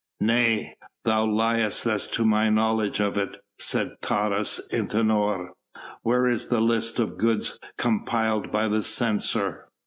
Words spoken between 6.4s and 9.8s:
the list of goods compiled by the censor?"